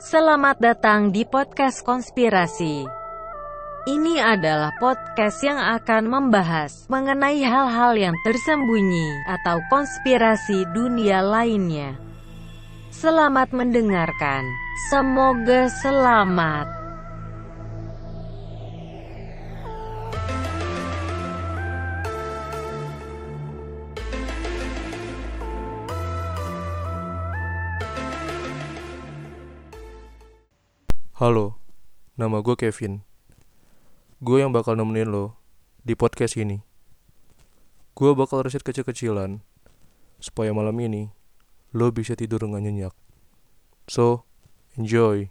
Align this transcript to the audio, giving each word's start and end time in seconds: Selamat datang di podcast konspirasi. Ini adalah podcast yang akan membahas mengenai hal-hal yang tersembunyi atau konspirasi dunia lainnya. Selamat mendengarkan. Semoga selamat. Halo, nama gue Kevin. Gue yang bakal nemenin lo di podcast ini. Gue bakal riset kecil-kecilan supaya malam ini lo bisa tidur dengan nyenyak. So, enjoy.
Selamat 0.00 0.56
datang 0.56 1.12
di 1.12 1.28
podcast 1.28 1.84
konspirasi. 1.84 2.88
Ini 3.84 4.14
adalah 4.16 4.72
podcast 4.80 5.44
yang 5.44 5.60
akan 5.60 6.08
membahas 6.08 6.88
mengenai 6.88 7.44
hal-hal 7.44 7.92
yang 8.00 8.16
tersembunyi 8.24 9.28
atau 9.28 9.60
konspirasi 9.68 10.64
dunia 10.72 11.20
lainnya. 11.20 12.00
Selamat 12.88 13.52
mendengarkan. 13.52 14.48
Semoga 14.88 15.68
selamat. 15.68 16.79
Halo, 31.20 31.60
nama 32.16 32.40
gue 32.40 32.56
Kevin. 32.56 33.04
Gue 34.24 34.40
yang 34.40 34.56
bakal 34.56 34.72
nemenin 34.72 35.12
lo 35.12 35.36
di 35.84 35.92
podcast 35.92 36.32
ini. 36.40 36.64
Gue 37.92 38.16
bakal 38.16 38.40
riset 38.40 38.64
kecil-kecilan 38.64 39.44
supaya 40.16 40.56
malam 40.56 40.72
ini 40.80 41.12
lo 41.76 41.92
bisa 41.92 42.16
tidur 42.16 42.40
dengan 42.40 42.64
nyenyak. 42.64 42.96
So, 43.84 44.24
enjoy. 44.80 45.28